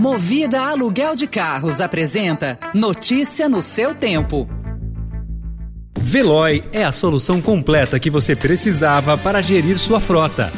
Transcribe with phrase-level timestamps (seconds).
[0.00, 4.48] Movida Aluguel de Carros apresenta Notícia no seu tempo.
[5.98, 10.52] Veloy é a solução completa que você precisava para gerir sua frota.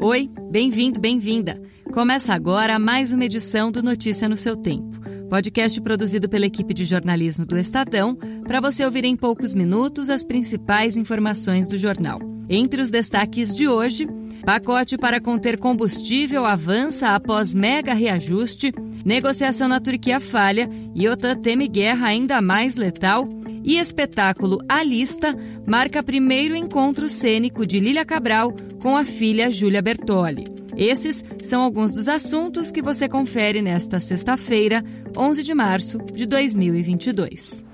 [0.00, 1.60] Oi, bem-vindo, bem-vinda.
[1.92, 4.98] Começa agora mais uma edição do Notícia no seu tempo.
[5.30, 8.16] Podcast produzido pela equipe de jornalismo do Estadão,
[8.46, 12.37] para você ouvir em poucos minutos as principais informações do jornal.
[12.48, 14.06] Entre os destaques de hoje,
[14.44, 18.72] pacote para conter combustível avança após mega reajuste,
[19.04, 23.28] negociação na Turquia falha e OTAN teme guerra ainda mais letal
[23.62, 25.34] e espetáculo A Lista
[25.66, 30.44] marca primeiro encontro cênico de Lília Cabral com a filha Júlia Bertoli.
[30.74, 34.82] Esses são alguns dos assuntos que você confere nesta sexta-feira,
[35.16, 37.66] 11 de março de 2022.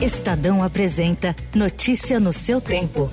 [0.00, 3.10] Estadão apresenta Notícia no seu tempo.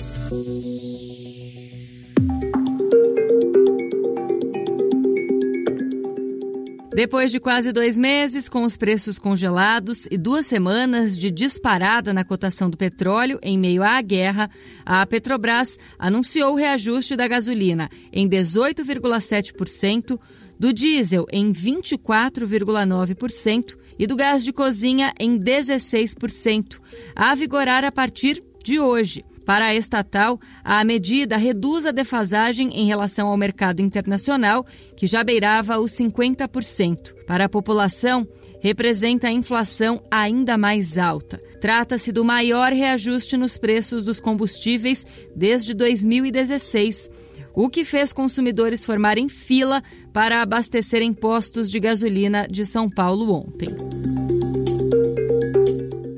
[6.95, 12.23] Depois de quase dois meses com os preços congelados e duas semanas de disparada na
[12.23, 14.50] cotação do petróleo em meio à guerra,
[14.86, 20.17] a Petrobras anunciou o reajuste da gasolina em 18,7%,
[20.59, 26.80] do diesel em 24,9% e do gás de cozinha em 16%,
[27.16, 29.23] a vigorar a partir de hoje.
[29.45, 34.66] Para a estatal, a medida reduz a defasagem em relação ao mercado internacional,
[34.97, 37.14] que já beirava os 50%.
[37.28, 38.28] Para a população,
[38.59, 41.40] representa a inflação ainda mais alta.
[41.62, 47.12] Trata-se do maior reajuste nos preços dos combustíveis desde 2016
[47.56, 53.70] o que fez consumidores formarem fila para abastecerem postos de gasolina de São Paulo ontem.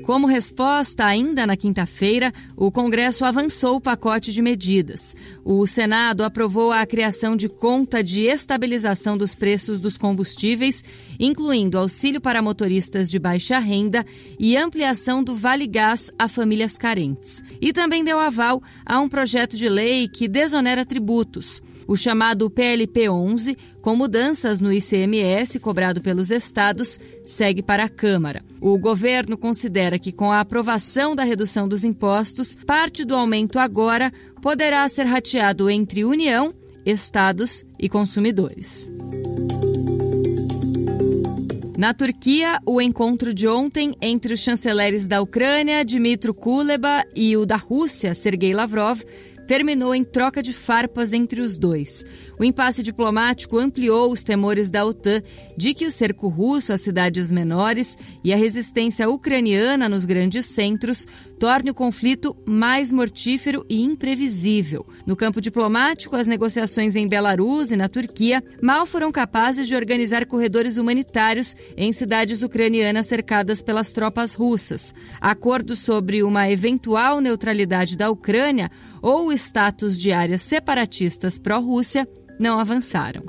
[0.08, 5.14] Como resposta, ainda na quinta-feira, o Congresso avançou o pacote de medidas.
[5.44, 10.82] O Senado aprovou a criação de conta de estabilização dos preços dos combustíveis,
[11.20, 14.02] incluindo auxílio para motoristas de baixa renda
[14.38, 17.44] e ampliação do Vale Gás a famílias carentes.
[17.60, 23.08] E também deu aval a um projeto de lei que desonera tributos o chamado PLP
[23.08, 28.44] 11, com mudanças no ICMS cobrado pelos estados, segue para a Câmara.
[28.60, 34.12] O governo considera que, com a aprovação da redução dos impostos, parte do aumento agora
[34.42, 36.52] poderá ser rateado entre União,
[36.84, 38.90] estados e consumidores.
[41.78, 47.46] Na Turquia, o encontro de ontem entre os chanceleres da Ucrânia, Dmitry Kuleba, e o
[47.46, 49.00] da Rússia, Sergei Lavrov,
[49.48, 52.04] terminou em troca de farpas entre os dois.
[52.38, 55.22] O impasse diplomático ampliou os temores da OTAN
[55.56, 61.06] de que o cerco russo às cidades menores e a resistência ucraniana nos grandes centros
[61.40, 64.84] torne o conflito mais mortífero e imprevisível.
[65.06, 70.26] No campo diplomático, as negociações em Belarus e na Turquia mal foram capazes de organizar
[70.26, 74.94] corredores humanitários em cidades ucranianas cercadas pelas tropas russas.
[75.18, 78.70] Acordos sobre uma eventual neutralidade da Ucrânia
[79.00, 82.06] ou status de áreas separatistas pró-Rússia
[82.38, 83.22] não avançaram.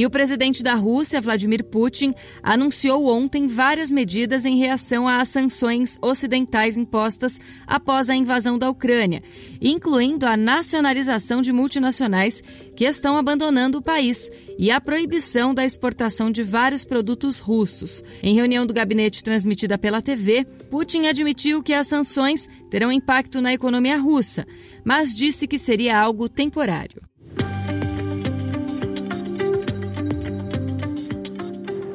[0.00, 5.98] E o presidente da Rússia, Vladimir Putin, anunciou ontem várias medidas em reação às sanções
[6.00, 9.22] ocidentais impostas após a invasão da Ucrânia,
[9.60, 12.42] incluindo a nacionalização de multinacionais
[12.74, 18.02] que estão abandonando o país e a proibição da exportação de vários produtos russos.
[18.22, 23.52] Em reunião do gabinete transmitida pela TV, Putin admitiu que as sanções terão impacto na
[23.52, 24.46] economia russa,
[24.82, 27.09] mas disse que seria algo temporário.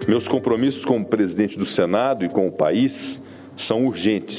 [0.08, 2.92] Meus compromissos como presidente do Senado e com o país
[3.68, 4.38] são urgentes,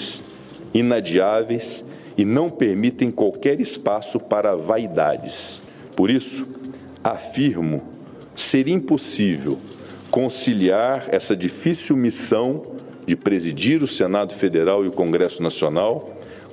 [0.72, 1.84] inadiáveis
[2.16, 5.34] e não permitem qualquer espaço para vaidades.
[5.96, 6.46] Por isso,
[7.02, 7.78] afirmo
[8.50, 9.58] ser impossível
[10.08, 12.62] conciliar essa difícil missão
[13.04, 16.04] de presidir o Senado Federal e o Congresso Nacional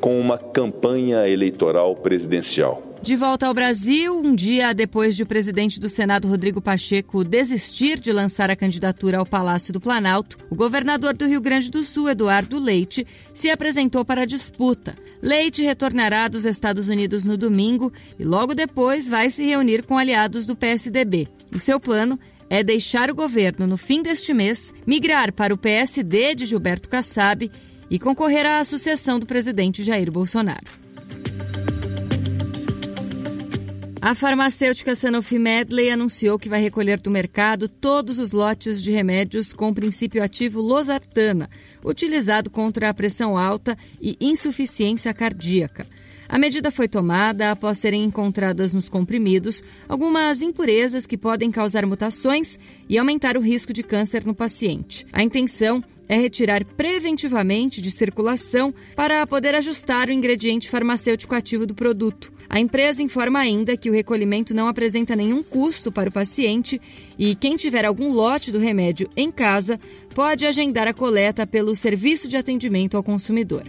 [0.03, 2.81] com uma campanha eleitoral presidencial.
[3.01, 7.98] De volta ao Brasil, um dia depois de o presidente do Senado, Rodrigo Pacheco, desistir
[8.01, 12.10] de lançar a candidatura ao Palácio do Planalto, o governador do Rio Grande do Sul,
[12.10, 14.94] Eduardo Leite, se apresentou para a disputa.
[15.22, 17.89] Leite retornará dos Estados Unidos no domingo
[18.19, 21.30] e logo depois vai se reunir com aliados do PSDB.
[21.56, 22.19] O seu plano
[22.50, 27.50] é deixar o governo no fim deste mês, migrar para o PSD de Gilberto Kassab
[27.89, 30.83] e concorrerá à sucessão do presidente Jair Bolsonaro.
[34.06, 39.53] A farmacêutica Sanofi Medley anunciou que vai recolher do mercado todos os lotes de remédios
[39.53, 41.50] com princípio ativo losartana,
[41.81, 45.88] utilizado contra a pressão alta e insuficiência cardíaca.
[46.27, 52.59] A medida foi tomada após serem encontradas nos comprimidos algumas impurezas que podem causar mutações
[52.89, 55.06] e aumentar o risco de câncer no paciente.
[55.13, 61.73] A intenção é retirar preventivamente de circulação para poder ajustar o ingrediente farmacêutico ativo do
[61.75, 62.31] produto.
[62.50, 66.79] A empresa informa ainda que o recolhimento não apresenta nenhum custo para o paciente
[67.17, 69.79] e quem tiver algum lote do remédio em casa
[70.13, 73.63] pode agendar a coleta pelo Serviço de Atendimento ao Consumidor.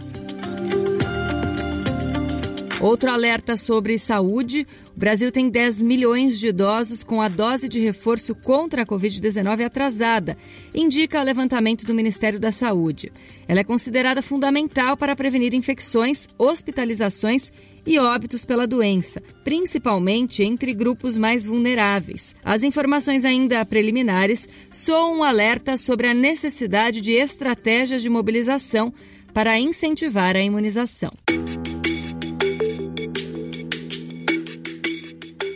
[2.85, 7.79] Outro alerta sobre saúde: o Brasil tem 10 milhões de idosos com a dose de
[7.79, 10.37] reforço contra a Covid-19 atrasada,
[10.71, 13.11] indica o levantamento do Ministério da Saúde.
[13.47, 17.51] Ela é considerada fundamental para prevenir infecções, hospitalizações
[17.87, 22.35] e óbitos pela doença, principalmente entre grupos mais vulneráveis.
[22.43, 28.93] As informações ainda preliminares soam um alerta sobre a necessidade de estratégias de mobilização
[29.33, 31.09] para incentivar a imunização.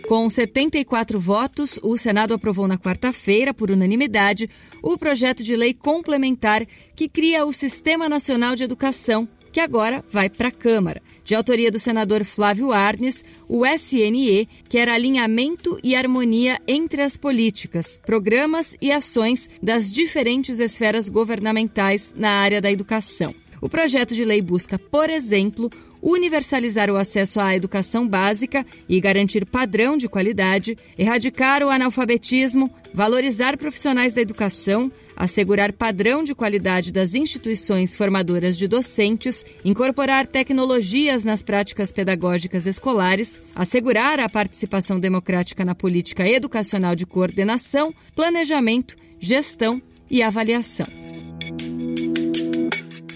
[0.09, 4.49] Com 74 votos, o Senado aprovou na quarta-feira, por unanimidade,
[4.81, 6.65] o projeto de lei complementar
[6.95, 10.99] que cria o Sistema Nacional de Educação, que agora vai para a Câmara.
[11.23, 18.01] De autoria do senador Flávio Arnes, o SNE quer alinhamento e harmonia entre as políticas,
[18.03, 23.31] programas e ações das diferentes esferas governamentais na área da educação.
[23.61, 25.69] O projeto de lei busca, por exemplo,
[26.01, 33.57] universalizar o acesso à educação básica e garantir padrão de qualidade, erradicar o analfabetismo, valorizar
[33.57, 41.43] profissionais da educação, assegurar padrão de qualidade das instituições formadoras de docentes, incorporar tecnologias nas
[41.43, 50.23] práticas pedagógicas escolares, assegurar a participação democrática na política educacional de coordenação, planejamento, gestão e
[50.23, 50.87] avaliação.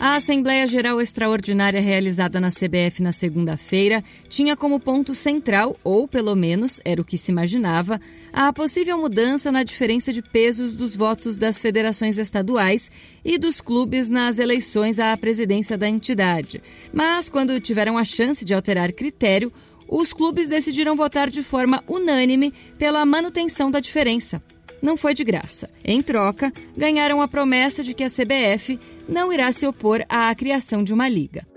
[0.06, 6.36] A Assembleia Geral Extraordinária realizada na CBF na segunda-feira tinha como ponto central, ou pelo
[6.36, 8.02] menos era o que se imaginava,
[8.34, 12.92] a possível mudança na diferença de pesos dos votos das federações estaduais
[13.24, 16.62] e dos clubes nas eleições à presidência da entidade.
[16.92, 19.54] Mas, quando tiveram a chance de alterar critério,
[19.88, 24.44] os clubes decidiram votar de forma unânime pela manutenção da diferença
[24.84, 25.70] não foi de graça.
[25.84, 28.78] Em troca, ganharam a promessa de que a CBF
[29.08, 31.53] não irá se opor à criação de uma liga.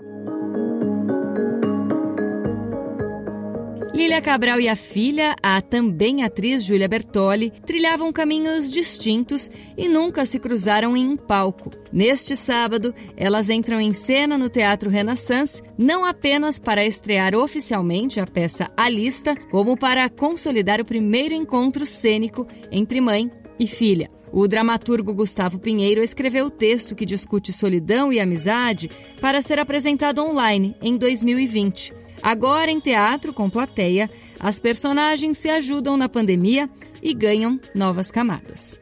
[3.97, 10.23] Lília Cabral e a filha, a também atriz Júlia Bertoli, trilhavam caminhos distintos e nunca
[10.23, 11.71] se cruzaram em um palco.
[11.91, 18.27] Neste sábado, elas entram em cena no Teatro Renaissance, não apenas para estrear oficialmente a
[18.27, 24.11] peça A Lista, como para consolidar o primeiro encontro cênico entre mãe e filha.
[24.31, 30.23] O dramaturgo Gustavo Pinheiro escreveu o texto que discute solidão e amizade para ser apresentado
[30.23, 32.05] online em 2020.
[32.21, 34.09] Agora, em teatro com plateia,
[34.39, 36.69] as personagens se ajudam na pandemia
[37.01, 38.79] e ganham novas camadas.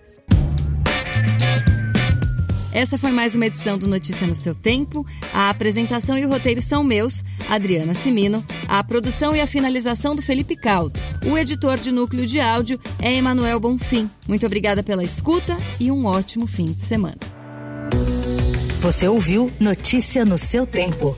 [2.76, 5.06] Essa foi mais uma edição do Notícia no Seu Tempo.
[5.34, 8.44] A apresentação e o roteiro são meus, Adriana Simino.
[8.68, 11.00] A produção e a finalização do Felipe Caldo.
[11.26, 14.10] O editor de núcleo de áudio é Emanuel Bonfim.
[14.28, 17.16] Muito obrigada pela escuta e um ótimo fim de semana.
[18.82, 21.16] Você ouviu Notícia no Seu Tempo.